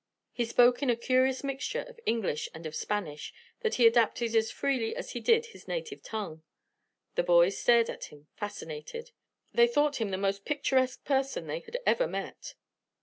He 0.31 0.45
spoke 0.45 0.81
in 0.81 0.89
a 0.89 0.95
curious 0.95 1.43
mixture 1.43 1.83
of 1.83 1.99
English 2.07 2.49
and 2.55 2.65
of 2.65 2.73
Spanish 2.75 3.31
that 3.59 3.75
he 3.75 3.85
adapted 3.85 4.35
as 4.35 4.49
freely 4.49 4.95
as 4.95 5.11
he 5.11 5.19
did 5.19 5.45
his 5.53 5.67
native 5.67 6.01
tongue. 6.01 6.41
The 7.13 7.21
boys 7.21 7.59
stared 7.59 7.87
at 7.87 8.05
him, 8.05 8.25
fascinated. 8.35 9.11
They 9.53 9.67
thought 9.67 10.01
him 10.01 10.09
the 10.09 10.17
most 10.17 10.43
picturesque 10.43 11.05
person 11.05 11.45
they 11.45 11.59
had 11.59 11.77
ever 11.85 12.07
met. 12.07 12.55